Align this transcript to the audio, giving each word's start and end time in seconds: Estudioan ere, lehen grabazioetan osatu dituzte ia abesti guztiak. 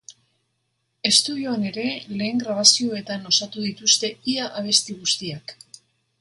Estudioan 1.09 1.65
ere, 1.71 1.83
lehen 2.21 2.41
grabazioetan 2.45 3.29
osatu 3.33 3.67
dituzte 3.67 4.11
ia 4.33 4.49
abesti 4.63 4.97
guztiak. 5.05 5.55